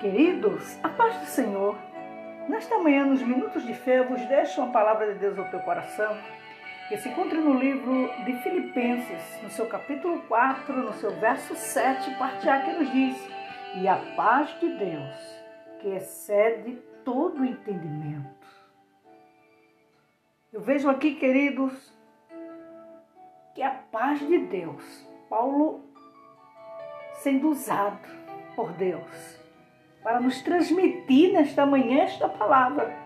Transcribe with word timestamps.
Queridos, 0.00 0.78
a 0.84 0.88
paz 0.90 1.18
do 1.18 1.26
Senhor. 1.26 1.76
Nesta 2.48 2.78
manhã, 2.78 3.04
nos 3.04 3.20
Minutos 3.20 3.66
de 3.66 3.74
Fé, 3.74 4.00
vos 4.04 4.24
deixo 4.26 4.62
uma 4.62 4.70
palavra 4.70 5.12
de 5.12 5.18
Deus 5.18 5.36
ao 5.36 5.50
teu 5.50 5.58
coração, 5.58 6.16
que 6.88 6.96
se 6.98 7.08
encontra 7.08 7.40
no 7.40 7.58
livro 7.58 8.08
de 8.24 8.32
Filipenses, 8.34 9.42
no 9.42 9.50
seu 9.50 9.66
capítulo 9.66 10.22
4, 10.28 10.72
no 10.72 10.92
seu 10.92 11.10
verso 11.18 11.52
7, 11.56 12.16
parte 12.16 12.48
A, 12.48 12.60
que 12.60 12.72
nos 12.74 12.92
diz: 12.92 13.28
E 13.74 13.88
a 13.88 13.96
paz 14.14 14.48
de 14.60 14.68
Deus, 14.68 15.42
que 15.80 15.88
excede 15.88 16.76
todo 17.04 17.44
entendimento. 17.44 18.46
Eu 20.52 20.60
vejo 20.60 20.88
aqui, 20.88 21.16
queridos, 21.16 21.92
que 23.52 23.62
a 23.64 23.70
paz 23.70 24.20
de 24.20 24.38
Deus, 24.38 25.08
Paulo 25.28 25.82
sendo 27.14 27.48
usado 27.48 28.08
por 28.54 28.70
Deus 28.74 29.37
para 30.08 30.20
nos 30.20 30.40
transmitir 30.40 31.34
nesta 31.34 31.66
manhã 31.66 32.04
esta 32.04 32.30
palavra. 32.30 32.96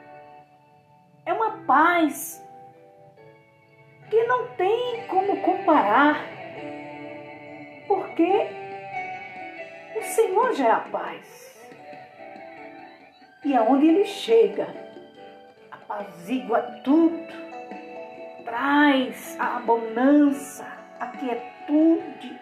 É 1.26 1.32
uma 1.32 1.64
paz 1.66 2.40
que 4.08 4.22
não 4.22 4.46
tem 4.50 5.04
como 5.08 5.40
comparar, 5.40 6.24
porque 7.88 8.46
o 9.98 10.02
Senhor 10.14 10.52
já 10.52 10.68
é 10.68 10.70
a 10.70 10.78
paz. 10.78 11.60
E 13.44 13.52
aonde 13.56 13.88
Ele 13.88 14.04
chega, 14.04 14.68
apazigua 15.72 16.62
tudo, 16.84 17.18
traz 18.44 19.36
a 19.40 19.56
abundância, 19.56 20.68
a 21.00 21.08
quietude, 21.08 22.38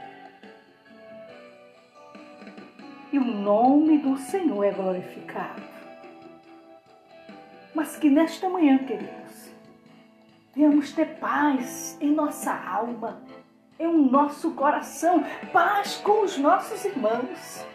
e 3.13 3.19
o 3.19 3.25
nome 3.25 3.99
do 3.99 4.17
Senhor 4.17 4.63
é 4.65 4.71
glorificado. 4.71 5.63
Mas 7.75 7.97
que 7.97 8.09
nesta 8.09 8.49
manhã, 8.49 8.79
queridos, 8.79 9.51
venhamos 10.55 10.93
ter 10.93 11.19
paz 11.19 11.97
em 12.01 12.11
nossa 12.13 12.53
alma, 12.53 13.23
em 13.79 14.11
nosso 14.11 14.53
coração, 14.53 15.25
paz 15.53 15.97
com 15.97 16.23
os 16.23 16.37
nossos 16.37 16.85
irmãos. 16.85 17.67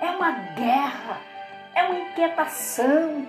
É 0.00 0.10
uma 0.10 0.30
guerra, 0.30 1.20
é 1.74 1.84
uma 1.84 2.00
inquietação, 2.00 3.26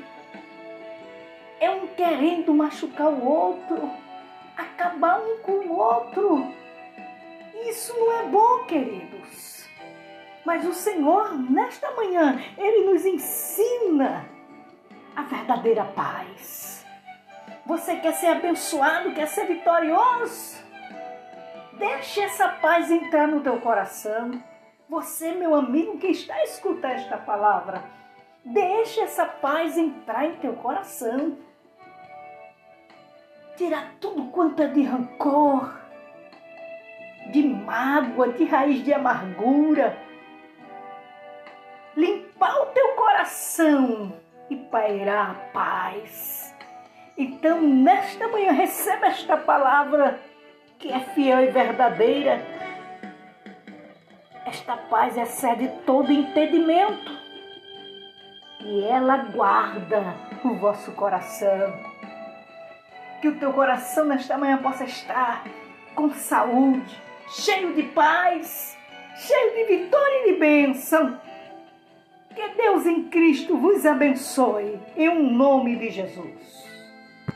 é 1.59 1.69
um 1.69 1.87
querendo 1.87 2.53
machucar 2.53 3.09
o 3.09 3.23
outro, 3.25 3.91
acabar 4.57 5.19
um 5.19 5.37
com 5.39 5.51
o 5.51 5.77
outro. 5.77 6.47
Isso 7.67 7.93
não 7.97 8.19
é 8.19 8.23
bom, 8.23 8.65
queridos. 8.65 9.52
Mas 10.45 10.65
o 10.65 10.73
Senhor, 10.73 11.33
nesta 11.49 11.91
manhã, 11.91 12.37
Ele 12.57 12.91
nos 12.91 13.05
ensina 13.05 14.25
a 15.15 15.21
verdadeira 15.21 15.85
paz. 15.85 16.85
Você 17.65 17.95
quer 17.95 18.13
ser 18.13 18.27
abençoado, 18.27 19.13
quer 19.13 19.27
ser 19.27 19.45
vitorioso? 19.45 20.61
Deixe 21.77 22.21
essa 22.21 22.49
paz 22.49 22.91
entrar 22.91 23.27
no 23.27 23.39
teu 23.39 23.59
coração. 23.61 24.31
Você, 24.89 25.31
meu 25.31 25.55
amigo 25.55 25.97
que 25.97 26.07
está 26.07 26.43
escutando 26.43 26.91
esta 26.91 27.17
palavra, 27.17 27.83
deixe 28.43 28.99
essa 28.99 29.25
paz 29.25 29.77
entrar 29.77 30.25
em 30.25 30.35
teu 30.35 30.53
coração. 30.53 31.37
Tira 33.55 33.91
tudo 34.01 34.25
quanto 34.25 34.61
é 34.61 34.67
de 34.67 34.83
rancor, 34.83 35.73
de 37.31 37.43
mágoa, 37.43 38.33
de 38.33 38.43
raiz 38.43 38.83
de 38.83 38.93
amargura 38.93 39.97
limpar 41.95 42.55
o 42.61 42.65
teu 42.67 42.89
coração 42.95 44.13
e 44.49 44.55
pairar 44.55 45.31
a 45.31 45.33
paz. 45.51 46.55
Então, 47.17 47.61
nesta 47.61 48.27
manhã, 48.27 48.51
receba 48.51 49.07
esta 49.07 49.37
palavra 49.37 50.19
que 50.79 50.91
é 50.91 50.99
fiel 50.99 51.41
e 51.41 51.47
verdadeira. 51.47 52.41
Esta 54.45 54.75
paz 54.75 55.17
excede 55.17 55.69
todo 55.85 56.11
entendimento 56.11 57.11
e 58.59 58.83
ela 58.83 59.17
guarda 59.17 60.03
o 60.43 60.55
vosso 60.55 60.91
coração. 60.93 61.73
Que 63.21 63.29
o 63.29 63.39
teu 63.39 63.53
coração 63.53 64.05
nesta 64.05 64.37
manhã 64.37 64.57
possa 64.57 64.83
estar 64.83 65.43
com 65.95 66.09
saúde, 66.11 66.99
cheio 67.29 67.73
de 67.73 67.83
paz, 67.83 68.77
cheio 69.15 69.53
de 69.53 69.77
vitória 69.77 70.27
e 70.27 70.33
de 70.33 70.39
bênção 70.39 71.19
que 72.35 72.47
Deus 72.55 72.85
em 72.85 73.03
Cristo 73.05 73.57
vos 73.57 73.85
abençoe, 73.85 74.79
em 74.95 75.09
um 75.09 75.31
nome 75.35 75.75
de 75.75 75.89
Jesus. 75.89 76.72